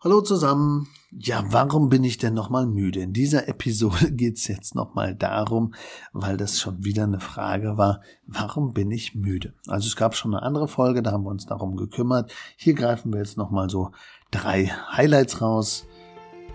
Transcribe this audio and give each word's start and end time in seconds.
Hallo 0.00 0.20
zusammen. 0.20 0.86
Ja, 1.10 1.42
warum 1.50 1.88
bin 1.88 2.04
ich 2.04 2.18
denn 2.18 2.32
nochmal 2.32 2.66
müde? 2.66 3.00
In 3.00 3.12
dieser 3.12 3.48
Episode 3.48 4.12
geht's 4.12 4.46
jetzt 4.46 4.76
nochmal 4.76 5.16
darum, 5.16 5.74
weil 6.12 6.36
das 6.36 6.60
schon 6.60 6.84
wieder 6.84 7.02
eine 7.02 7.18
Frage 7.18 7.76
war, 7.78 8.00
warum 8.24 8.72
bin 8.74 8.92
ich 8.92 9.16
müde? 9.16 9.54
Also 9.66 9.88
es 9.88 9.96
gab 9.96 10.14
schon 10.14 10.32
eine 10.32 10.44
andere 10.44 10.68
Folge, 10.68 11.02
da 11.02 11.10
haben 11.10 11.24
wir 11.24 11.30
uns 11.30 11.46
darum 11.46 11.74
gekümmert. 11.74 12.32
Hier 12.56 12.74
greifen 12.74 13.12
wir 13.12 13.18
jetzt 13.18 13.36
nochmal 13.36 13.68
so 13.70 13.90
drei 14.30 14.66
Highlights 14.66 15.40
raus. 15.40 15.84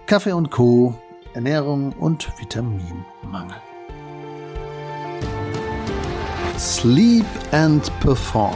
Kaffee 0.06 0.32
und 0.32 0.50
Co., 0.50 0.98
Ernährung 1.34 1.92
und 1.92 2.32
Vitaminmangel. 2.40 3.58
Sleep 6.58 7.26
and 7.52 7.92
Perform 8.00 8.56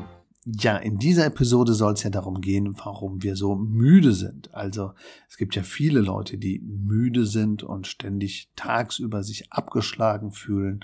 Ja, 0.45 0.77
in 0.77 0.97
dieser 0.97 1.27
Episode 1.27 1.73
soll 1.75 1.93
es 1.93 2.01
ja 2.01 2.09
darum 2.09 2.41
gehen, 2.41 2.75
warum 2.83 3.21
wir 3.21 3.35
so 3.35 3.55
müde 3.55 4.11
sind. 4.13 4.51
Also 4.55 4.93
es 5.29 5.37
gibt 5.37 5.55
ja 5.55 5.61
viele 5.61 6.01
Leute, 6.01 6.39
die 6.39 6.59
müde 6.59 7.27
sind 7.27 7.61
und 7.61 7.85
ständig 7.85 8.49
tagsüber 8.55 9.21
sich 9.21 9.51
abgeschlagen 9.53 10.31
fühlen 10.31 10.83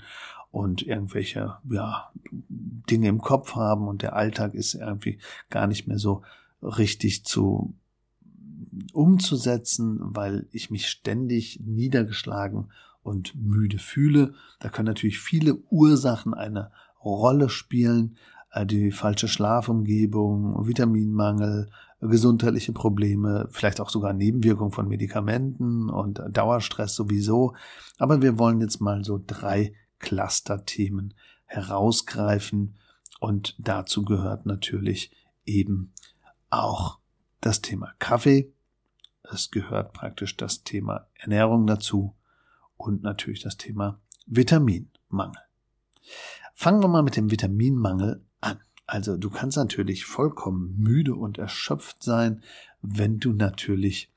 und 0.52 0.82
irgendwelche 0.82 1.56
ja, 1.68 2.12
Dinge 2.30 3.08
im 3.08 3.20
Kopf 3.20 3.56
haben 3.56 3.88
und 3.88 4.02
der 4.02 4.14
Alltag 4.14 4.54
ist 4.54 4.74
irgendwie 4.74 5.18
gar 5.50 5.66
nicht 5.66 5.88
mehr 5.88 5.98
so 5.98 6.22
richtig 6.62 7.24
zu 7.24 7.74
umzusetzen, 8.92 9.98
weil 10.00 10.46
ich 10.52 10.70
mich 10.70 10.88
ständig 10.88 11.60
niedergeschlagen 11.64 12.70
und 13.02 13.34
müde 13.34 13.78
fühle. 13.78 14.34
Da 14.60 14.68
können 14.68 14.86
natürlich 14.86 15.18
viele 15.18 15.56
Ursachen 15.70 16.34
eine 16.34 16.70
Rolle 17.02 17.48
spielen. 17.48 18.16
Äh, 18.50 18.66
die 18.66 18.90
falsche 18.90 19.28
Schlafumgebung, 19.28 20.66
Vitaminmangel, 20.66 21.70
gesundheitliche 22.00 22.72
Probleme, 22.72 23.48
vielleicht 23.50 23.80
auch 23.80 23.90
sogar 23.90 24.12
Nebenwirkungen 24.12 24.72
von 24.72 24.88
Medikamenten 24.88 25.90
und 25.90 26.22
Dauerstress 26.30 26.94
sowieso. 26.94 27.54
Aber 27.98 28.22
wir 28.22 28.38
wollen 28.38 28.60
jetzt 28.60 28.80
mal 28.80 29.04
so 29.04 29.20
drei 29.24 29.74
Clusterthemen 29.98 31.14
herausgreifen 31.46 32.76
und 33.20 33.56
dazu 33.58 34.04
gehört 34.04 34.46
natürlich 34.46 35.10
eben 35.44 35.92
auch 36.50 36.98
das 37.40 37.62
Thema 37.62 37.92
Kaffee. 37.98 38.52
Es 39.24 39.50
gehört 39.50 39.92
praktisch 39.92 40.36
das 40.36 40.62
Thema 40.62 41.08
Ernährung 41.14 41.66
dazu 41.66 42.14
und 42.76 43.02
natürlich 43.02 43.42
das 43.42 43.56
Thema 43.56 44.00
Vitaminmangel. 44.26 45.42
Fangen 46.54 46.82
wir 46.82 46.88
mal 46.88 47.02
mit 47.02 47.16
dem 47.16 47.30
Vitaminmangel 47.30 48.24
an. 48.40 48.58
Also 48.86 49.16
du 49.16 49.30
kannst 49.30 49.56
natürlich 49.56 50.04
vollkommen 50.04 50.76
müde 50.78 51.14
und 51.14 51.38
erschöpft 51.38 52.02
sein, 52.02 52.42
wenn 52.80 53.18
du 53.18 53.32
natürlich 53.32 54.10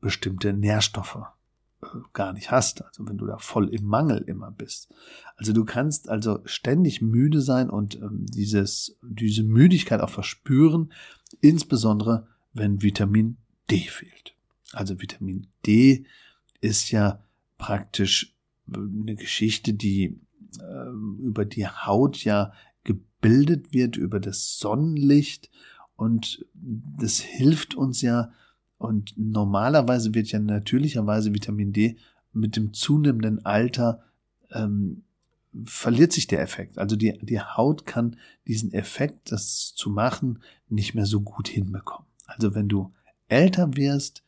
bestimmte 0.00 0.52
Nährstoffe 0.52 1.18
äh, 1.82 1.86
gar 2.12 2.32
nicht 2.32 2.50
hast, 2.50 2.84
also 2.84 3.06
wenn 3.08 3.18
du 3.18 3.26
da 3.26 3.38
voll 3.38 3.68
im 3.68 3.84
Mangel 3.84 4.22
immer 4.22 4.50
bist. 4.50 4.94
Also 5.36 5.52
du 5.52 5.64
kannst 5.64 6.08
also 6.08 6.40
ständig 6.44 7.02
müde 7.02 7.40
sein 7.40 7.68
und 7.68 7.96
ähm, 7.96 8.26
dieses, 8.26 8.98
diese 9.02 9.42
Müdigkeit 9.42 10.00
auch 10.00 10.10
verspüren, 10.10 10.92
insbesondere 11.40 12.28
wenn 12.52 12.82
Vitamin 12.82 13.36
D 13.70 13.78
fehlt. 13.80 14.34
Also 14.72 15.00
Vitamin 15.00 15.48
D 15.66 16.06
ist 16.60 16.90
ja 16.90 17.22
praktisch 17.58 18.34
äh, 18.72 18.78
eine 18.78 19.16
Geschichte, 19.16 19.74
die 19.74 20.20
äh, 20.60 20.88
über 21.20 21.44
die 21.44 21.66
Haut 21.66 22.24
ja 22.24 22.52
gebildet 22.86 23.74
wird 23.74 23.96
über 23.96 24.20
das 24.20 24.58
Sonnenlicht 24.58 25.50
und 25.96 26.46
das 26.54 27.18
hilft 27.18 27.74
uns 27.74 28.00
ja 28.00 28.32
und 28.78 29.14
normalerweise 29.16 30.14
wird 30.14 30.28
ja 30.28 30.38
natürlicherweise 30.38 31.34
Vitamin 31.34 31.72
D 31.72 31.96
mit 32.32 32.56
dem 32.56 32.72
zunehmenden 32.72 33.44
Alter 33.44 34.02
ähm, 34.50 35.02
verliert 35.64 36.12
sich 36.12 36.26
der 36.26 36.42
Effekt. 36.42 36.78
Also 36.78 36.96
die, 36.96 37.18
die 37.18 37.40
Haut 37.40 37.86
kann 37.86 38.16
diesen 38.46 38.72
Effekt, 38.72 39.32
das 39.32 39.74
zu 39.74 39.90
machen, 39.90 40.40
nicht 40.68 40.94
mehr 40.94 41.06
so 41.06 41.20
gut 41.20 41.48
hinbekommen. 41.48 42.06
Also 42.26 42.54
wenn 42.54 42.68
du 42.68 42.92
älter 43.28 43.76
wirst, 43.76 44.22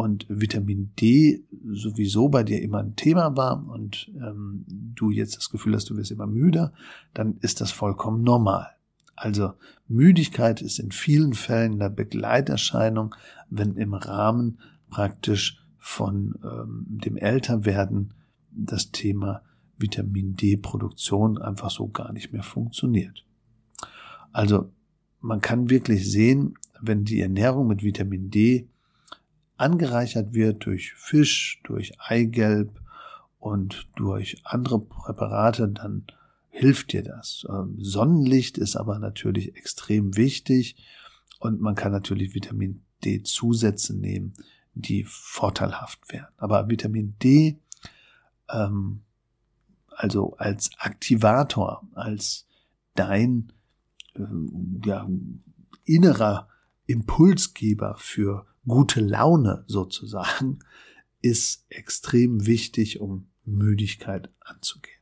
und 0.00 0.24
Vitamin 0.30 0.92
D 0.98 1.44
sowieso 1.70 2.30
bei 2.30 2.42
dir 2.42 2.62
immer 2.62 2.78
ein 2.78 2.96
Thema 2.96 3.36
war 3.36 3.68
und 3.68 4.10
ähm, 4.16 4.64
du 4.66 5.10
jetzt 5.10 5.36
das 5.36 5.50
Gefühl 5.50 5.74
hast, 5.74 5.90
du 5.90 5.96
wirst 5.98 6.10
immer 6.10 6.26
müder, 6.26 6.72
dann 7.12 7.36
ist 7.42 7.60
das 7.60 7.70
vollkommen 7.70 8.22
normal. 8.22 8.68
Also 9.14 9.52
Müdigkeit 9.88 10.62
ist 10.62 10.78
in 10.78 10.90
vielen 10.90 11.34
Fällen 11.34 11.74
eine 11.74 11.90
Begleiterscheinung, 11.90 13.14
wenn 13.50 13.76
im 13.76 13.92
Rahmen 13.92 14.58
praktisch 14.88 15.62
von 15.76 16.38
ähm, 16.42 16.86
dem 16.88 17.18
Älterwerden 17.18 18.14
das 18.50 18.92
Thema 18.92 19.42
Vitamin 19.76 20.34
D-Produktion 20.34 21.36
einfach 21.36 21.70
so 21.70 21.88
gar 21.88 22.14
nicht 22.14 22.32
mehr 22.32 22.42
funktioniert. 22.42 23.26
Also 24.32 24.72
man 25.20 25.42
kann 25.42 25.68
wirklich 25.68 26.10
sehen, 26.10 26.54
wenn 26.80 27.04
die 27.04 27.20
Ernährung 27.20 27.66
mit 27.66 27.82
Vitamin 27.82 28.30
D 28.30 28.66
angereichert 29.60 30.32
wird 30.32 30.64
durch 30.66 30.94
Fisch, 30.94 31.60
durch 31.64 31.92
Eigelb 32.00 32.80
und 33.38 33.88
durch 33.96 34.40
andere 34.44 34.80
Präparate, 34.80 35.68
dann 35.68 36.06
hilft 36.48 36.92
dir 36.92 37.02
das. 37.02 37.46
Ähm, 37.48 37.76
Sonnenlicht 37.78 38.58
ist 38.58 38.76
aber 38.76 38.98
natürlich 38.98 39.56
extrem 39.56 40.16
wichtig 40.16 40.76
und 41.38 41.60
man 41.60 41.74
kann 41.74 41.92
natürlich 41.92 42.34
Vitamin 42.34 42.82
D 43.04 43.22
Zusätze 43.22 43.96
nehmen, 43.96 44.34
die 44.74 45.04
vorteilhaft 45.04 46.00
wären. 46.12 46.28
Aber 46.36 46.68
Vitamin 46.68 47.16
D, 47.22 47.58
ähm, 48.50 49.02
also 49.90 50.36
als 50.38 50.70
Aktivator, 50.78 51.86
als 51.94 52.46
dein 52.94 53.52
äh, 54.14 54.22
ja, 54.86 55.08
innerer 55.84 56.48
Impulsgeber 56.86 57.96
für 57.98 58.46
gute 58.70 59.00
Laune 59.00 59.64
sozusagen, 59.66 60.60
ist 61.20 61.66
extrem 61.68 62.46
wichtig, 62.46 63.00
um 63.00 63.28
Müdigkeit 63.44 64.30
anzugehen. 64.40 64.96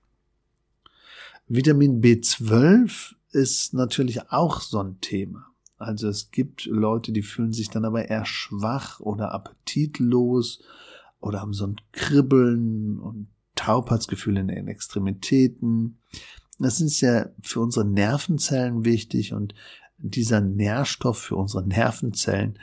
Vitamin 1.46 2.00
B12 2.02 3.14
ist 3.30 3.74
natürlich 3.74 4.30
auch 4.30 4.60
so 4.60 4.80
ein 4.80 5.00
Thema. 5.00 5.46
Also 5.76 6.08
es 6.08 6.30
gibt 6.30 6.66
Leute, 6.66 7.12
die 7.12 7.22
fühlen 7.22 7.52
sich 7.52 7.70
dann 7.70 7.84
aber 7.84 8.08
eher 8.08 8.24
schwach 8.24 9.00
oder 9.00 9.32
appetitlos 9.32 10.60
oder 11.20 11.40
haben 11.40 11.52
so 11.52 11.66
ein 11.66 11.76
Kribbeln 11.92 12.98
und 12.98 13.28
Taubheitsgefühl 13.54 14.36
in 14.36 14.48
den 14.48 14.68
Extremitäten. 14.68 15.98
Das 16.58 16.80
ist 16.80 17.00
ja 17.00 17.28
für 17.42 17.60
unsere 17.60 17.84
Nervenzellen 17.84 18.84
wichtig 18.84 19.32
und 19.32 19.54
dieser 19.98 20.40
Nährstoff 20.40 21.18
für 21.18 21.36
unsere 21.36 21.66
Nervenzellen 21.66 22.58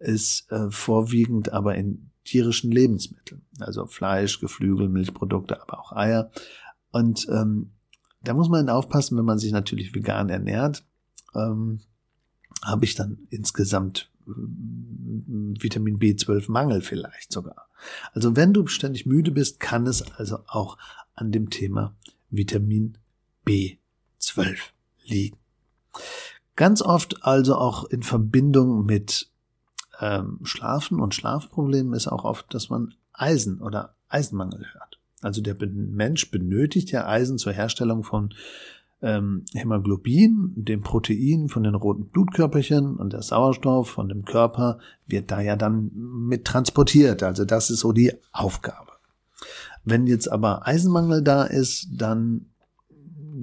ist 0.00 0.50
äh, 0.50 0.70
vorwiegend 0.70 1.52
aber 1.52 1.76
in 1.76 2.10
tierischen 2.24 2.70
Lebensmitteln, 2.70 3.42
also 3.60 3.86
Fleisch, 3.86 4.40
Geflügel, 4.40 4.88
Milchprodukte, 4.88 5.60
aber 5.62 5.80
auch 5.80 5.92
Eier. 5.92 6.30
Und 6.90 7.26
ähm, 7.30 7.72
da 8.22 8.34
muss 8.34 8.48
man 8.48 8.68
aufpassen, 8.68 9.16
wenn 9.16 9.24
man 9.24 9.38
sich 9.38 9.52
natürlich 9.52 9.94
vegan 9.94 10.28
ernährt, 10.28 10.84
ähm, 11.34 11.80
habe 12.62 12.84
ich 12.84 12.94
dann 12.94 13.26
insgesamt 13.30 14.10
äh, 14.26 14.30
Vitamin 14.30 15.98
B12 15.98 16.50
Mangel 16.50 16.82
vielleicht 16.82 17.32
sogar. 17.32 17.68
Also 18.12 18.36
wenn 18.36 18.52
du 18.52 18.66
ständig 18.66 19.06
müde 19.06 19.30
bist, 19.30 19.60
kann 19.60 19.86
es 19.86 20.02
also 20.12 20.40
auch 20.46 20.76
an 21.14 21.32
dem 21.32 21.50
Thema 21.50 21.96
Vitamin 22.30 22.98
B12 23.46 24.58
liegen. 25.04 25.38
Ganz 26.56 26.82
oft 26.82 27.24
also 27.24 27.56
auch 27.56 27.84
in 27.84 28.02
Verbindung 28.02 28.84
mit 28.84 29.30
ähm, 30.00 30.38
Schlafen 30.42 31.00
und 31.00 31.14
Schlafproblemen 31.14 31.94
ist 31.94 32.08
auch 32.08 32.24
oft, 32.24 32.52
dass 32.54 32.70
man 32.70 32.94
Eisen 33.12 33.60
oder 33.60 33.94
Eisenmangel 34.08 34.64
hört. 34.72 34.98
Also 35.22 35.42
der 35.42 35.56
Mensch 35.60 36.30
benötigt 36.30 36.90
ja 36.90 37.06
Eisen 37.06 37.38
zur 37.38 37.52
Herstellung 37.52 38.04
von 38.04 38.34
ähm, 39.02 39.44
Hämoglobin, 39.54 40.52
dem 40.56 40.82
Protein 40.82 41.48
von 41.48 41.62
den 41.62 41.74
roten 41.74 42.06
Blutkörperchen 42.06 42.96
und 42.96 43.12
der 43.12 43.22
Sauerstoff 43.22 43.90
von 43.90 44.08
dem 44.08 44.24
Körper 44.24 44.78
wird 45.06 45.30
da 45.30 45.40
ja 45.40 45.56
dann 45.56 45.90
mit 45.94 46.44
transportiert. 46.44 47.22
Also 47.22 47.44
das 47.44 47.70
ist 47.70 47.80
so 47.80 47.92
die 47.92 48.12
Aufgabe. 48.32 48.92
Wenn 49.84 50.06
jetzt 50.06 50.30
aber 50.30 50.66
Eisenmangel 50.66 51.22
da 51.22 51.44
ist, 51.44 51.88
dann 51.92 52.46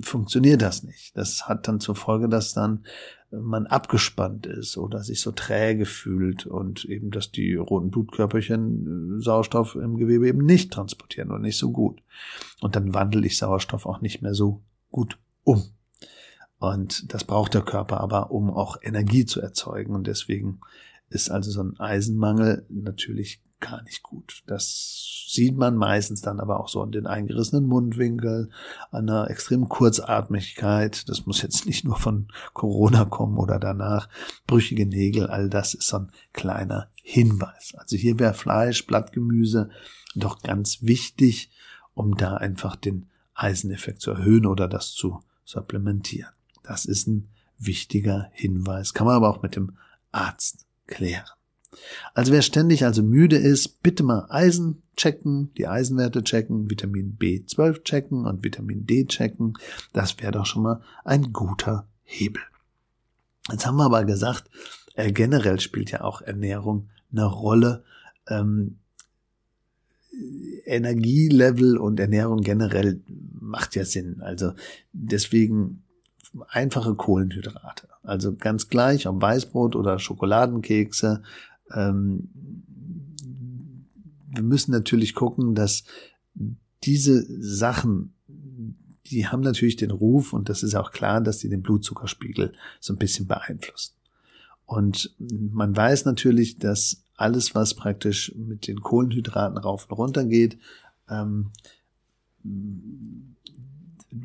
funktioniert 0.01 0.61
das 0.61 0.83
nicht. 0.83 1.17
Das 1.17 1.47
hat 1.47 1.67
dann 1.67 1.79
zur 1.79 1.95
Folge, 1.95 2.29
dass 2.29 2.53
dann 2.53 2.85
man 3.31 3.67
abgespannt 3.67 4.45
ist 4.45 4.77
oder 4.77 5.03
sich 5.03 5.21
so 5.21 5.31
träge 5.31 5.85
fühlt 5.85 6.45
und 6.45 6.85
eben, 6.85 7.11
dass 7.11 7.31
die 7.31 7.55
roten 7.55 7.91
Blutkörperchen 7.91 9.19
äh, 9.19 9.21
Sauerstoff 9.21 9.75
im 9.75 9.97
Gewebe 9.97 10.27
eben 10.27 10.45
nicht 10.45 10.71
transportieren 10.71 11.29
oder 11.29 11.39
nicht 11.39 11.57
so 11.57 11.71
gut. 11.71 12.01
Und 12.61 12.75
dann 12.75 12.93
wandle 12.93 13.25
ich 13.25 13.37
Sauerstoff 13.37 13.85
auch 13.85 14.01
nicht 14.01 14.21
mehr 14.21 14.33
so 14.33 14.61
gut 14.91 15.19
um. 15.43 15.63
Und 16.59 17.13
das 17.13 17.23
braucht 17.23 17.53
der 17.53 17.61
Körper 17.61 17.99
aber, 17.99 18.31
um 18.31 18.49
auch 18.49 18.77
Energie 18.81 19.25
zu 19.25 19.41
erzeugen. 19.41 19.93
Und 19.93 20.07
deswegen 20.07 20.61
ist 21.09 21.29
also 21.29 21.51
so 21.51 21.61
ein 21.61 21.79
Eisenmangel 21.79 22.65
natürlich 22.69 23.41
gar 23.59 23.81
nicht 23.83 24.03
gut. 24.03 24.43
Das 24.45 25.25
sieht 25.27 25.57
man 25.57 25.75
meistens 25.75 26.21
dann 26.21 26.39
aber 26.39 26.59
auch 26.59 26.69
so 26.69 26.81
an 26.81 26.91
den 26.91 27.07
eingerissenen 27.07 27.65
Mundwinkeln, 27.65 28.53
an 28.91 29.09
einer 29.09 29.29
extremen 29.29 29.67
Kurzatmigkeit. 29.67 31.09
Das 31.09 31.25
muss 31.25 31.41
jetzt 31.41 31.65
nicht 31.65 31.83
nur 31.83 31.97
von 31.97 32.27
Corona 32.53 33.05
kommen 33.05 33.37
oder 33.37 33.59
danach. 33.59 34.09
Brüchige 34.45 34.85
Nägel, 34.85 35.27
all 35.27 35.49
das 35.49 35.73
ist 35.73 35.87
so 35.87 35.97
ein 35.97 36.11
kleiner 36.33 36.89
Hinweis. 37.01 37.73
Also 37.77 37.95
hier 37.95 38.19
wäre 38.19 38.33
Fleisch, 38.33 38.85
Blattgemüse 38.85 39.69
doch 40.15 40.41
ganz 40.41 40.81
wichtig, 40.81 41.51
um 41.93 42.15
da 42.15 42.37
einfach 42.37 42.75
den 42.75 43.07
Eiseneffekt 43.33 44.01
zu 44.01 44.11
erhöhen 44.11 44.45
oder 44.45 44.67
das 44.67 44.93
zu 44.93 45.21
supplementieren. 45.45 46.31
Das 46.63 46.85
ist 46.85 47.07
ein 47.07 47.29
wichtiger 47.57 48.29
Hinweis. 48.33 48.93
Kann 48.93 49.07
man 49.07 49.15
aber 49.15 49.29
auch 49.29 49.41
mit 49.41 49.55
dem 49.55 49.77
Arzt 50.11 50.65
klären. 50.85 51.36
Also 52.13 52.31
wer 52.31 52.41
ständig 52.41 52.85
also 52.85 53.03
müde 53.03 53.37
ist, 53.37 53.83
bitte 53.83 54.03
mal 54.03 54.27
Eisen 54.29 54.81
checken, 54.95 55.53
die 55.57 55.67
Eisenwerte 55.67 56.23
checken, 56.23 56.69
Vitamin 56.69 57.17
B12 57.19 57.83
checken 57.83 58.25
und 58.25 58.43
Vitamin 58.43 58.85
D 58.85 59.05
checken. 59.05 59.53
Das 59.93 60.19
wäre 60.19 60.31
doch 60.31 60.45
schon 60.45 60.63
mal 60.63 60.81
ein 61.03 61.33
guter 61.33 61.87
Hebel. 62.03 62.41
Jetzt 63.51 63.65
haben 63.65 63.77
wir 63.77 63.85
aber 63.85 64.05
gesagt, 64.05 64.49
äh, 64.95 65.11
generell 65.11 65.59
spielt 65.59 65.91
ja 65.91 66.01
auch 66.01 66.21
Ernährung 66.21 66.89
eine 67.11 67.25
Rolle. 67.25 67.83
Ähm, 68.27 68.77
Energielevel 70.65 71.77
und 71.77 71.99
Ernährung 71.99 72.41
generell 72.41 72.99
macht 73.39 73.75
ja 73.75 73.85
Sinn. 73.85 74.21
Also 74.21 74.53
deswegen 74.91 75.83
einfache 76.49 76.95
Kohlenhydrate. 76.95 77.87
Also 78.03 78.35
ganz 78.35 78.67
gleich, 78.69 79.07
ob 79.07 79.21
Weißbrot 79.21 79.75
oder 79.75 79.99
Schokoladenkekse, 79.99 81.23
ähm, 81.73 82.29
wir 84.29 84.43
müssen 84.43 84.71
natürlich 84.71 85.15
gucken, 85.15 85.55
dass 85.55 85.83
diese 86.83 87.25
Sachen, 87.41 88.13
die 89.07 89.27
haben 89.27 89.41
natürlich 89.41 89.77
den 89.77 89.91
Ruf, 89.91 90.33
und 90.33 90.49
das 90.49 90.63
ist 90.63 90.75
auch 90.75 90.91
klar, 90.91 91.21
dass 91.21 91.39
die 91.39 91.49
den 91.49 91.61
Blutzuckerspiegel 91.61 92.53
so 92.79 92.93
ein 92.93 92.97
bisschen 92.97 93.27
beeinflussen. 93.27 93.93
Und 94.65 95.15
man 95.19 95.75
weiß 95.75 96.05
natürlich, 96.05 96.59
dass 96.59 97.03
alles, 97.15 97.55
was 97.55 97.73
praktisch 97.73 98.33
mit 98.35 98.67
den 98.67 98.81
Kohlenhydraten 98.81 99.57
rauf 99.57 99.87
und 99.89 99.97
runter 99.97 100.25
geht, 100.25 100.57
ähm, 101.09 101.51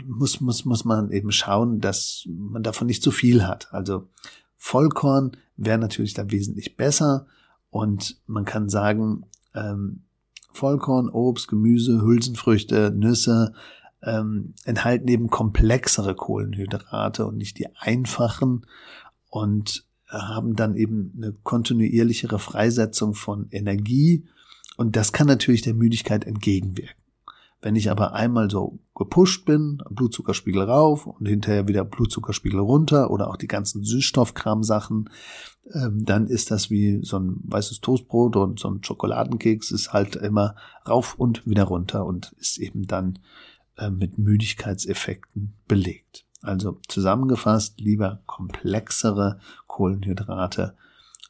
muss, 0.06 0.40
muss, 0.40 0.64
muss 0.64 0.84
man 0.84 1.10
eben 1.10 1.32
schauen, 1.32 1.80
dass 1.80 2.24
man 2.26 2.62
davon 2.62 2.86
nicht 2.86 3.02
zu 3.02 3.10
viel 3.10 3.46
hat. 3.46 3.72
Also 3.72 4.08
Vollkorn 4.56 5.32
wäre 5.64 5.78
natürlich 5.78 6.14
da 6.14 6.30
wesentlich 6.30 6.76
besser 6.76 7.26
und 7.70 8.20
man 8.26 8.44
kann 8.44 8.68
sagen, 8.68 9.24
ähm, 9.54 10.02
Vollkorn, 10.52 11.08
Obst, 11.08 11.48
Gemüse, 11.48 12.02
Hülsenfrüchte, 12.02 12.92
Nüsse 12.94 13.54
ähm, 14.02 14.54
enthalten 14.64 15.08
eben 15.08 15.28
komplexere 15.28 16.14
Kohlenhydrate 16.14 17.26
und 17.26 17.36
nicht 17.36 17.58
die 17.58 17.74
einfachen 17.76 18.66
und 19.30 19.86
haben 20.08 20.56
dann 20.56 20.74
eben 20.74 21.12
eine 21.16 21.32
kontinuierlichere 21.32 22.38
Freisetzung 22.38 23.14
von 23.14 23.46
Energie 23.50 24.26
und 24.76 24.96
das 24.96 25.12
kann 25.12 25.26
natürlich 25.26 25.62
der 25.62 25.74
Müdigkeit 25.74 26.26
entgegenwirken. 26.26 27.01
Wenn 27.62 27.76
ich 27.76 27.92
aber 27.92 28.12
einmal 28.12 28.50
so 28.50 28.80
gepusht 28.96 29.44
bin, 29.44 29.80
Blutzuckerspiegel 29.88 30.64
rauf 30.64 31.06
und 31.06 31.26
hinterher 31.26 31.68
wieder 31.68 31.84
Blutzuckerspiegel 31.84 32.58
runter 32.58 33.10
oder 33.12 33.30
auch 33.30 33.36
die 33.36 33.46
ganzen 33.46 33.84
Süßstoffkram-Sachen, 33.84 35.08
ähm, 35.72 36.04
dann 36.04 36.26
ist 36.26 36.50
das 36.50 36.70
wie 36.70 36.98
so 37.04 37.20
ein 37.20 37.36
weißes 37.44 37.80
Toastbrot 37.80 38.34
und 38.34 38.58
so 38.58 38.68
ein 38.68 38.82
Schokoladenkeks 38.82 39.70
ist 39.70 39.92
halt 39.92 40.16
immer 40.16 40.56
rauf 40.88 41.14
und 41.14 41.46
wieder 41.46 41.62
runter 41.62 42.04
und 42.04 42.34
ist 42.38 42.58
eben 42.58 42.88
dann 42.88 43.20
äh, 43.78 43.90
mit 43.90 44.18
Müdigkeitseffekten 44.18 45.54
belegt. 45.68 46.26
Also 46.42 46.80
zusammengefasst 46.88 47.80
lieber 47.80 48.22
komplexere 48.26 49.38
Kohlenhydrate, 49.68 50.74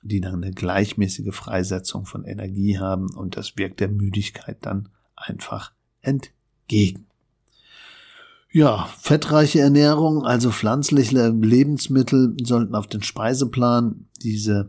die 0.02 0.22
dann 0.22 0.42
eine 0.42 0.52
gleichmäßige 0.52 1.34
Freisetzung 1.34 2.06
von 2.06 2.24
Energie 2.24 2.78
haben 2.78 3.14
und 3.14 3.36
das 3.36 3.58
wirkt 3.58 3.80
der 3.80 3.88
Müdigkeit 3.88 4.56
dann 4.62 4.88
einfach 5.14 5.72
entgegen. 6.02 7.06
Ja, 8.50 8.86
fettreiche 8.98 9.60
Ernährung, 9.60 10.26
also 10.26 10.50
pflanzliche 10.50 11.28
Lebensmittel 11.28 12.36
sollten 12.42 12.74
auf 12.74 12.86
den 12.86 13.02
Speiseplan. 13.02 14.08
Diese 14.22 14.68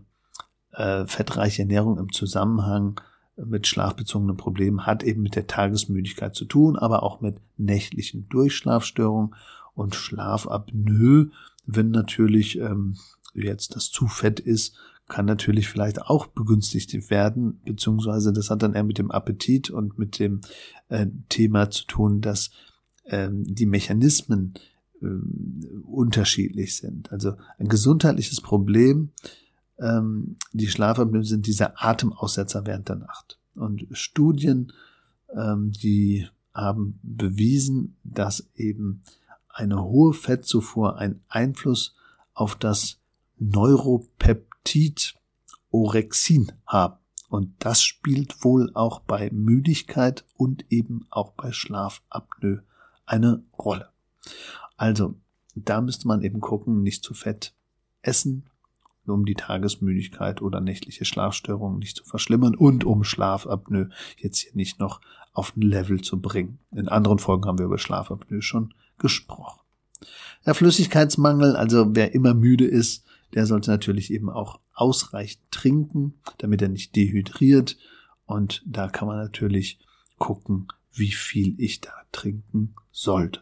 äh, 0.72 1.06
fettreiche 1.06 1.64
Ernährung 1.64 1.98
im 1.98 2.14
Zusammenhang 2.14 3.02
mit 3.36 3.68
schlafbezogenen 3.68 4.38
Problemen 4.38 4.86
hat 4.86 5.04
eben 5.04 5.22
mit 5.22 5.36
der 5.36 5.48
Tagesmüdigkeit 5.48 6.34
zu 6.36 6.46
tun, 6.46 6.78
aber 6.78 7.04
auch 7.04 7.20
mit 7.20 7.38
nächtlichen 7.58 8.30
Durchschlafstörungen 8.30 9.36
und 9.74 9.96
Schlafapnoe, 9.96 11.32
wenn 11.66 11.92
natürlich 11.92 12.60
ähm, 12.60 12.96
jetzt 13.34 13.76
das 13.76 13.90
zu 13.90 14.08
fett 14.08 14.40
ist, 14.40 14.78
kann 15.08 15.26
natürlich 15.26 15.68
vielleicht 15.68 16.02
auch 16.02 16.28
begünstigt 16.28 17.10
werden, 17.10 17.60
beziehungsweise 17.66 18.32
das 18.32 18.50
hat 18.50 18.64
dann 18.64 18.74
eher 18.74 18.84
mit 18.84 18.98
dem 18.98 19.12
Appetit 19.12 19.70
und 19.70 19.98
mit 20.00 20.20
dem 20.20 20.42
äh, 20.90 21.08
Thema 21.30 21.70
zu 21.70 21.86
tun, 21.86 22.22
dass 22.22 22.52
ähm, 23.06 23.44
die 23.46 23.66
Mechanismen 23.66 24.54
äh, 25.02 25.06
unterschiedlich 25.86 26.78
sind. 26.78 27.12
Also 27.12 27.34
ein 27.58 27.68
gesundheitliches 27.68 28.42
Problem, 28.42 29.10
ähm, 29.78 30.38
die 30.54 30.68
Schlafapnoe 30.68 31.24
sind 31.24 31.48
diese 31.48 31.80
Atemaussetzer 31.80 32.66
während 32.66 32.90
der 32.90 32.96
Nacht. 32.96 33.40
Und 33.56 33.86
Studien, 33.92 34.72
ähm, 35.36 35.72
die 35.72 36.28
haben 36.54 37.00
bewiesen, 37.04 37.98
dass 38.04 38.48
eben 38.56 39.02
eine 39.50 39.84
hohe 39.84 40.14
Fettzufuhr 40.14 40.98
einen 40.98 41.22
Einfluss 41.28 41.94
auf 42.34 42.56
das 42.56 43.00
Neuropeptid 43.38 44.53
Orexin 45.72 46.52
haben. 46.66 46.98
Und 47.30 47.56
das 47.60 47.84
spielt 47.84 48.44
wohl 48.44 48.70
auch 48.76 49.00
bei 49.00 49.30
Müdigkeit 49.32 50.24
und 50.38 50.66
eben 50.72 51.08
auch 51.10 51.32
bei 51.32 51.52
Schlafapnoe 51.52 52.62
eine 53.06 53.44
Rolle. 53.58 53.90
Also, 54.78 55.16
da 55.56 55.82
müsste 55.82 56.08
man 56.08 56.22
eben 56.22 56.42
gucken, 56.42 56.84
nicht 56.84 57.04
zu 57.04 57.14
fett 57.14 57.54
essen, 58.02 58.50
um 59.06 59.26
die 59.26 59.34
Tagesmüdigkeit 59.34 60.42
oder 60.42 60.62
nächtliche 60.62 61.06
Schlafstörungen 61.06 61.80
nicht 61.80 61.98
zu 61.98 62.06
verschlimmern 62.06 62.56
und 62.56 62.84
um 62.84 63.04
Schlafapnoe 63.04 63.90
jetzt 64.18 64.40
hier 64.40 64.56
nicht 64.56 64.80
noch 64.80 65.02
auf 65.34 65.58
ein 65.58 65.62
Level 65.62 66.02
zu 66.02 66.22
bringen. 66.22 66.60
In 66.72 66.88
anderen 66.88 67.20
Folgen 67.20 67.46
haben 67.46 67.58
wir 67.58 67.66
über 67.66 67.80
Schlafapnoe 67.80 68.42
schon 68.42 68.74
gesprochen. 69.00 69.60
Der 70.46 70.54
Flüssigkeitsmangel, 70.54 71.56
also 71.56 71.96
wer 71.96 72.14
immer 72.14 72.34
müde 72.34 72.66
ist, 72.66 73.06
der 73.34 73.46
sollte 73.46 73.72
natürlich 73.72 74.12
eben 74.12 74.30
auch 74.30 74.60
ausreichend 74.74 75.44
trinken, 75.52 76.14
damit 76.38 76.62
er 76.62 76.70
nicht 76.70 76.96
dehydriert. 76.96 77.78
Und 78.26 78.64
da 78.66 78.88
kann 78.88 79.08
man 79.08 79.18
natürlich 79.18 79.80
gucken, 80.18 80.68
wie 80.94 81.12
viel 81.12 81.56
ich 81.60 81.82
da 81.82 81.94
trinken 82.12 82.76
sollte. 82.92 83.42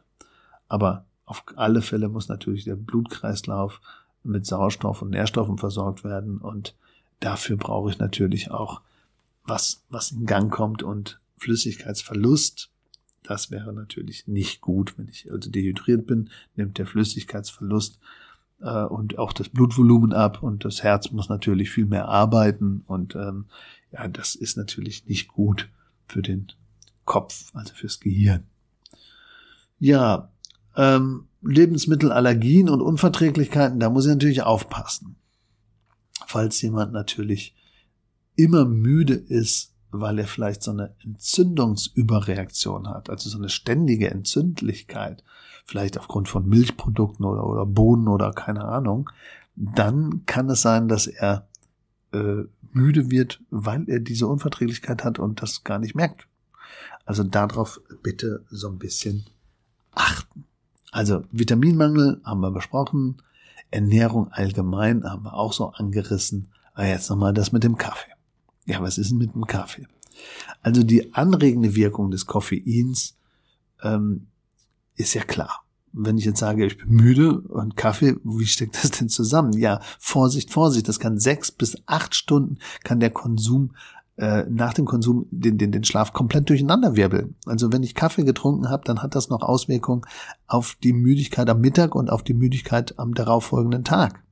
Aber 0.67 1.05
auf 1.25 1.43
alle 1.55 1.81
Fälle 1.81 2.10
muss 2.10 2.29
natürlich 2.29 2.63
der 2.63 2.75
Blutkreislauf 2.75 3.81
mit 4.24 4.45
Sauerstoff 4.45 5.01
und 5.01 5.12
Nährstoffen 5.12 5.57
versorgt 5.57 6.03
werden 6.03 6.38
und 6.38 6.75
dafür 7.19 7.57
brauche 7.57 7.89
ich 7.89 8.00
natürlich 8.00 8.51
auch 8.51 8.81
was, 9.43 9.83
was 9.89 10.12
in 10.12 10.25
Gang 10.25 10.51
kommt 10.51 10.83
und 10.83 11.19
Flüssigkeitsverlust. 11.38 12.69
Das 13.24 13.51
wäre 13.51 13.74
natürlich 13.74 14.27
nicht 14.27 14.62
gut, 14.62 14.98
wenn 14.98 15.07
ich 15.07 15.31
also 15.31 15.50
dehydriert 15.50 16.05
bin, 16.05 16.29
nimmt 16.55 16.77
der 16.77 16.86
Flüssigkeitsverlust 16.86 18.00
äh, 18.61 18.83
und 18.85 19.17
auch 19.17 19.33
das 19.33 19.49
Blutvolumen 19.49 20.13
ab 20.13 20.43
und 20.43 20.65
das 20.65 20.83
Herz 20.83 21.11
muss 21.11 21.29
natürlich 21.29 21.69
viel 21.69 21.85
mehr 21.85 22.07
arbeiten 22.07 22.83
und 22.87 23.15
ähm, 23.15 23.45
ja, 23.91 24.07
das 24.07 24.35
ist 24.35 24.57
natürlich 24.57 25.05
nicht 25.07 25.27
gut 25.27 25.69
für 26.07 26.21
den 26.21 26.47
Kopf, 27.05 27.51
also 27.53 27.73
fürs 27.73 27.99
Gehirn. 27.99 28.43
Ja, 29.79 30.31
ähm, 30.75 31.27
Lebensmittelallergien 31.41 32.69
und 32.69 32.81
Unverträglichkeiten, 32.81 33.79
da 33.79 33.89
muss 33.89 34.05
ich 34.05 34.13
natürlich 34.13 34.43
aufpassen. 34.43 35.15
Falls 36.27 36.61
jemand 36.61 36.93
natürlich 36.93 37.55
immer 38.35 38.65
müde 38.65 39.15
ist, 39.15 39.70
weil 39.91 40.19
er 40.19 40.27
vielleicht 40.27 40.63
so 40.63 40.71
eine 40.71 40.93
Entzündungsüberreaktion 41.03 42.88
hat, 42.88 43.10
also 43.10 43.29
so 43.29 43.38
eine 43.38 43.50
ständige 43.50 44.10
Entzündlichkeit, 44.10 45.24
vielleicht 45.65 45.98
aufgrund 45.98 46.29
von 46.29 46.48
Milchprodukten 46.48 47.25
oder, 47.25 47.45
oder 47.45 47.65
Bohnen 47.65 48.07
oder 48.07 48.31
keine 48.31 48.65
Ahnung, 48.65 49.10
dann 49.55 50.25
kann 50.25 50.50
es 50.50 50.62
sein, 50.62 50.88
dass 50.88 51.07
er 51.07 51.48
äh, 52.13 52.43
müde 52.71 53.12
wird, 53.12 53.41
weil 53.50 53.89
er 53.89 54.00
diese 54.00 54.27
Unverträglichkeit 54.27 55.03
hat 55.03 55.19
und 55.19 55.41
das 55.41 55.63
gar 55.63 55.79
nicht 55.79 55.95
merkt. 55.95 56.27
Also 57.05 57.24
darauf 57.24 57.81
bitte 58.01 58.45
so 58.50 58.69
ein 58.69 58.79
bisschen 58.79 59.25
achten. 59.91 60.45
Also 60.91 61.24
Vitaminmangel 61.31 62.21
haben 62.24 62.41
wir 62.41 62.51
besprochen, 62.51 63.21
Ernährung 63.71 64.29
allgemein 64.31 65.03
haben 65.03 65.24
wir 65.24 65.33
auch 65.33 65.53
so 65.53 65.69
angerissen. 65.69 66.51
Aber 66.74 66.88
jetzt 66.88 67.10
nochmal 67.10 67.33
das 67.33 67.51
mit 67.51 67.63
dem 67.63 67.77
Kaffee. 67.77 68.12
Ja, 68.65 68.81
was 68.81 68.97
ist 68.97 69.11
denn 69.11 69.17
mit 69.17 69.33
dem 69.33 69.45
Kaffee? 69.45 69.87
Also 70.61 70.83
die 70.83 71.13
anregende 71.13 71.75
Wirkung 71.75 72.11
des 72.11 72.25
Koffeins 72.25 73.15
ähm, 73.81 74.27
ist 74.95 75.13
ja 75.13 75.23
klar. 75.23 75.63
Wenn 75.93 76.17
ich 76.17 76.25
jetzt 76.25 76.39
sage, 76.39 76.65
ich 76.65 76.77
bin 76.77 76.89
müde 76.89 77.41
und 77.41 77.75
Kaffee, 77.75 78.15
wie 78.23 78.45
steckt 78.45 78.81
das 78.81 78.91
denn 78.91 79.09
zusammen? 79.09 79.53
Ja, 79.53 79.81
Vorsicht, 79.99 80.51
Vorsicht, 80.51 80.87
das 80.87 80.99
kann 80.99 81.19
sechs 81.19 81.51
bis 81.51 81.77
acht 81.85 82.15
Stunden 82.15 82.59
kann 82.83 82.99
der 82.99 83.09
Konsum 83.09 83.71
äh, 84.17 84.45
nach 84.49 84.73
dem 84.73 84.85
Konsum 84.85 85.25
den, 85.31 85.57
den, 85.57 85.71
den 85.71 85.83
Schlaf 85.83 86.13
komplett 86.13 86.49
durcheinander 86.49 86.95
wirbeln. 86.95 87.35
Also 87.45 87.73
wenn 87.73 87.83
ich 87.83 87.95
Kaffee 87.95 88.23
getrunken 88.23 88.69
habe, 88.69 88.83
dann 88.85 89.01
hat 89.01 89.15
das 89.15 89.29
noch 89.29 89.41
Auswirkungen 89.41 90.03
auf 90.47 90.77
die 90.81 90.93
Müdigkeit 90.93 91.49
am 91.49 91.59
Mittag 91.59 91.95
und 91.95 92.09
auf 92.09 92.23
die 92.23 92.33
Müdigkeit 92.33 92.97
am 92.99 93.13
darauffolgenden 93.13 93.83
Tag. 93.83 94.23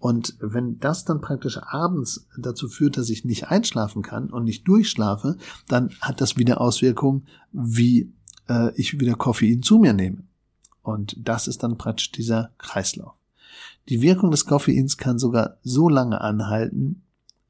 Und 0.00 0.34
wenn 0.40 0.80
das 0.80 1.04
dann 1.04 1.20
praktisch 1.20 1.58
abends 1.58 2.26
dazu 2.38 2.68
führt, 2.68 2.96
dass 2.96 3.10
ich 3.10 3.26
nicht 3.26 3.48
einschlafen 3.48 4.02
kann 4.02 4.30
und 4.30 4.44
nicht 4.44 4.66
durchschlafe, 4.66 5.36
dann 5.68 5.90
hat 6.00 6.22
das 6.22 6.38
wieder 6.38 6.60
Auswirkungen, 6.60 7.26
wie 7.52 8.10
äh, 8.48 8.72
ich 8.76 8.98
wieder 8.98 9.14
Koffein 9.14 9.62
zu 9.62 9.78
mir 9.78 9.92
nehme. 9.92 10.24
Und 10.82 11.16
das 11.18 11.46
ist 11.46 11.62
dann 11.62 11.76
praktisch 11.76 12.10
dieser 12.12 12.50
Kreislauf. 12.56 13.12
Die 13.90 14.00
Wirkung 14.00 14.30
des 14.30 14.46
Koffeins 14.46 14.96
kann 14.96 15.18
sogar 15.18 15.58
so 15.62 15.90
lange 15.90 16.22
anhalten, 16.22 17.02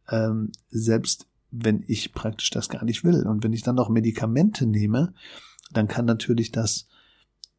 ähm, 0.08 0.50
selbst 0.70 1.28
wenn 1.52 1.84
ich 1.86 2.12
praktisch 2.12 2.50
das 2.50 2.68
gar 2.68 2.84
nicht 2.84 3.04
will. 3.04 3.28
Und 3.28 3.44
wenn 3.44 3.52
ich 3.52 3.62
dann 3.62 3.76
noch 3.76 3.88
Medikamente 3.88 4.66
nehme, 4.66 5.14
dann 5.72 5.86
kann 5.86 6.04
natürlich 6.04 6.50
das 6.50 6.88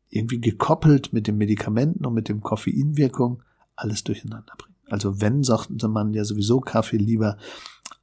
irgendwie 0.09 0.41
gekoppelt 0.41 1.13
mit 1.13 1.27
den 1.27 1.37
Medikamenten 1.37 2.05
und 2.05 2.13
mit 2.13 2.27
dem 2.27 2.41
Koffeinwirkung 2.41 3.41
alles 3.77 4.03
durcheinander 4.03 4.53
bringen. 4.57 4.70
Also 4.91 5.21
wenn, 5.21 5.43
sagte 5.43 5.87
man 5.87 6.13
ja 6.13 6.23
sowieso 6.23 6.59
Kaffee 6.59 6.97
lieber 6.97 7.37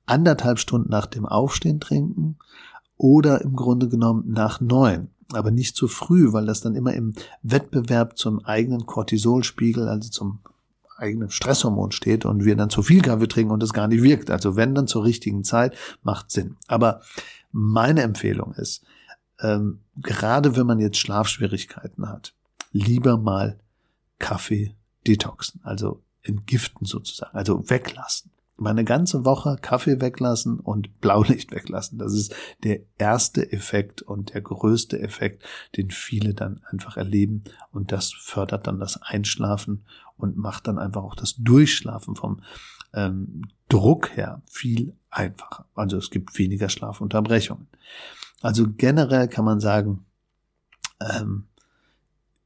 anderthalb 0.07 0.59
Stunden 0.59 0.91
nach 0.91 1.07
dem 1.07 1.27
Aufstehen 1.27 1.81
trinken 1.81 2.37
oder 2.97 3.43
im 3.43 3.55
Grunde 3.55 3.89
genommen 3.89 4.25
nach 4.29 4.61
neun. 4.61 5.09
Aber 5.33 5.51
nicht 5.51 5.77
zu 5.77 5.89
früh, 5.89 6.33
weil 6.33 6.47
das 6.47 6.61
dann 6.61 6.75
immer 6.75 6.95
im 6.95 7.13
Wettbewerb 7.43 8.17
zum 8.17 8.45
eigenen 8.45 8.87
Cortisolspiegel, 8.87 9.87
also 9.87 10.09
zum 10.09 10.41
eigenen 10.97 11.31
Stresshormon 11.31 11.93
steht 11.93 12.25
und 12.25 12.45
wir 12.45 12.57
dann 12.57 12.71
zu 12.71 12.83
viel 12.83 13.03
Kaffee 13.03 13.29
trinken 13.29 13.53
und 13.53 13.63
es 13.63 13.73
gar 13.73 13.89
nicht 13.89 14.03
wirkt. 14.03 14.31
Also 14.31 14.57
wenn 14.57 14.75
dann 14.75 14.89
zur 14.89 15.05
richtigen 15.05 15.45
Zeit, 15.45 15.77
macht 16.03 16.31
Sinn. 16.31 16.57
Aber 16.67 17.03
meine 17.53 18.03
Empfehlung 18.03 18.55
ist, 18.55 18.83
ähm, 19.41 19.81
gerade 19.97 20.57
wenn 20.57 20.67
man 20.67 20.81
jetzt 20.81 20.99
Schlafschwierigkeiten 20.99 22.09
hat, 22.09 22.35
lieber 22.73 23.17
mal 23.17 23.59
Kaffee 24.19 24.75
detoxen, 25.07 25.61
also 25.63 26.03
entgiften 26.29 26.87
sozusagen, 26.87 27.37
also 27.37 27.69
weglassen 27.71 28.31
mal 28.59 28.85
ganze 28.85 29.25
Woche 29.25 29.57
Kaffee 29.61 30.01
weglassen 30.01 30.61
und 30.61 31.01
Blaulicht 31.01 31.53
weglassen. 31.53 31.99
Das 31.99 32.13
ist 32.13 32.35
der 32.65 32.81
erste 32.99 33.53
Effekt 33.53 34.03
und 34.03 34.35
der 34.35 34.43
größte 34.43 35.01
Effekt, 35.01 35.45
den 35.77 35.91
viele 35.91 36.35
dann 36.35 36.61
einfach 36.69 36.97
erleben. 36.97 37.45
Und 37.73 37.93
das 37.93 38.13
fördert 38.13 38.67
dann 38.67 38.81
das 38.81 39.01
Einschlafen 39.01 39.85
und 40.17 40.37
macht 40.37 40.67
dann 40.67 40.79
einfach 40.79 41.05
auch 41.05 41.15
das 41.15 41.37
Durchschlafen 41.37 42.17
vom 42.17 42.43
ähm, 42.93 43.43
Druck 43.69 44.17
her 44.17 44.43
viel 44.51 44.95
einfacher. 45.11 45.67
Also 45.75 45.97
es 45.97 46.11
gibt 46.11 46.37
weniger 46.39 46.69
Schlafunterbrechungen. 46.69 47.69
Also 48.41 48.67
generell 48.77 49.29
kann 49.29 49.45
man 49.45 49.61
sagen, 49.61 50.05
ähm, 51.01 51.45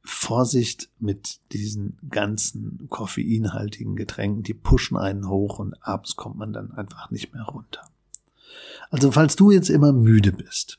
Vorsicht 0.05 0.91
mit 0.99 1.39
diesen 1.53 1.99
ganzen 2.11 2.89
koffeinhaltigen 2.91 3.95
Getränken, 3.95 4.43
die 4.43 4.55
pushen 4.55 4.97
einen 4.97 5.29
hoch 5.29 5.59
und 5.59 5.75
abends 5.81 6.17
kommt 6.17 6.37
man 6.37 6.53
dann 6.53 6.73
einfach 6.73 7.11
nicht 7.11 7.33
mehr 7.33 7.45
runter. 7.45 7.83
Also 8.91 9.13
falls 9.13 9.37
du 9.37 9.51
jetzt 9.51 9.71
immer 9.71 9.93
müde 9.93 10.33
bist, 10.33 10.79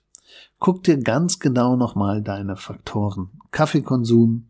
guck 0.59 0.83
dir 0.83 0.97
ganz 0.97 1.39
genau 1.39 1.75
nochmal 1.75 2.21
deine 2.21 2.57
Faktoren 2.57 3.29
Kaffeekonsum, 3.51 4.47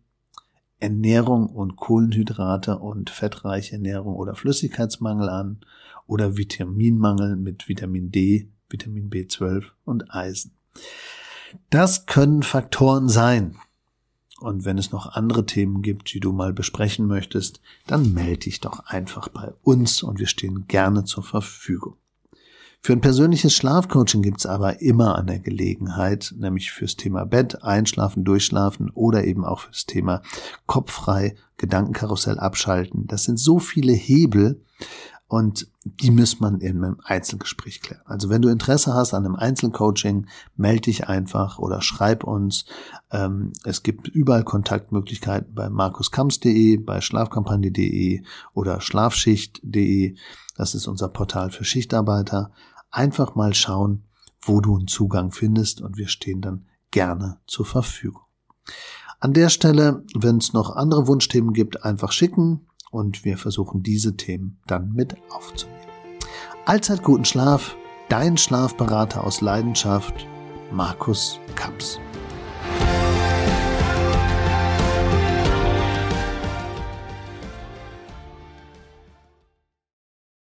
Ernährung 0.80 1.48
und 1.48 1.76
Kohlenhydrate 1.76 2.78
und 2.80 3.10
fettreiche 3.10 3.74
Ernährung 3.74 4.16
oder 4.16 4.36
Flüssigkeitsmangel 4.36 5.30
an 5.30 5.60
oder 6.08 6.36
Vitaminmangel 6.36 7.36
mit 7.36 7.70
Vitamin 7.70 8.12
D, 8.12 8.50
Vitamin 8.70 9.10
B12 9.10 9.66
und 9.86 10.14
Eisen. 10.14 10.52
Das 11.70 12.06
können 12.06 12.44
Faktoren 12.44 13.08
sein, 13.08 13.56
und 14.44 14.66
wenn 14.66 14.78
es 14.78 14.92
noch 14.92 15.14
andere 15.14 15.46
Themen 15.46 15.82
gibt, 15.82 16.14
die 16.14 16.20
du 16.20 16.34
mal 16.34 16.54
besprechen 16.54 17.08
möchtest, 17.08 17.62
dann 17.88 18.14
melde 18.14 18.40
dich 18.40 18.60
doch 18.60 18.86
einfach 18.86 19.30
bei 19.30 19.54
uns 19.64 20.04
und 20.04 20.20
wir 20.20 20.28
stehen 20.28 20.66
gerne 20.68 21.06
zur 21.06 21.24
Verfügung. 21.24 21.96
Für 22.82 22.92
ein 22.92 23.00
persönliches 23.00 23.54
Schlafcoaching 23.54 24.22
gibt's 24.22 24.46
aber 24.46 24.82
immer 24.82 25.18
eine 25.18 25.40
Gelegenheit, 25.40 26.34
nämlich 26.38 26.74
fürs 26.74 26.98
Thema 26.98 27.26
Bett, 27.26 27.64
Einschlafen, 27.64 28.26
Durchschlafen 28.26 28.90
oder 28.90 29.24
eben 29.24 29.46
auch 29.46 29.62
fürs 29.62 29.86
Thema 29.86 30.22
Kopffrei, 30.66 31.36
Gedankenkarussell 31.56 32.38
abschalten. 32.38 33.08
Das 33.08 33.24
sind 33.24 33.40
so 33.40 33.60
viele 33.60 33.94
Hebel, 33.94 34.62
und 35.34 35.68
die 35.84 36.12
muss 36.12 36.40
man 36.40 36.60
in 36.60 36.84
einem 36.84 36.98
Einzelgespräch 37.04 37.82
klären. 37.82 38.04
Also 38.06 38.30
wenn 38.30 38.44
du 38.44 38.50
Interesse 38.50 38.94
hast 38.94 39.16
an 39.16 39.26
einem 39.26 39.34
Einzelcoaching, 39.34 40.28
melde 40.56 40.82
dich 40.82 41.08
einfach 41.08 41.58
oder 41.58 41.82
schreib 41.82 42.24
uns. 42.24 42.66
Ähm, 43.10 43.52
es 43.64 43.82
gibt 43.82 44.08
überall 44.08 44.44
Kontaktmöglichkeiten 44.44 45.56
bei 45.56 45.72
markuskams.de, 45.72 46.78
bei 46.78 47.02
schlafkampagne.de 47.02 48.22
oder 48.54 48.80
schlafschicht.de. 48.80 50.16
Das 50.56 50.76
ist 50.76 50.86
unser 50.86 51.10
Portal 51.10 51.50
für 51.50 51.64
Schichtarbeiter. 51.64 52.52
Einfach 52.92 53.34
mal 53.34 53.56
schauen, 53.56 54.04
wo 54.40 54.62
du 54.62 54.78
einen 54.78 54.88
Zugang 54.88 55.32
findest 55.32 55.82
und 55.82 55.98
wir 55.98 56.10
stehen 56.10 56.42
dann 56.42 56.68
gerne 56.92 57.40
zur 57.48 57.66
Verfügung. 57.66 58.22
An 59.20 59.34
der 59.34 59.50
Stelle, 59.50 60.04
wenn 60.14 60.38
es 60.38 60.54
noch 60.54 60.76
andere 60.76 61.08
Wunschthemen 61.08 61.54
gibt, 61.54 61.84
einfach 61.84 62.12
schicken 62.12 62.68
und 62.94 63.26
wir 63.26 63.38
versuchen 63.38 63.84
diese 63.84 64.16
Themen 64.16 64.58
dann 64.68 64.94
mit 64.94 65.16
aufzunehmen. 65.32 65.80
Allzeit 66.66 67.04
guten 67.04 67.26
Schlaf, 67.26 67.76
dein 68.08 68.38
Schlafberater 68.38 69.24
aus 69.24 69.42
Leidenschaft, 69.42 70.28
Markus 70.72 71.40
Kamps. 71.56 72.00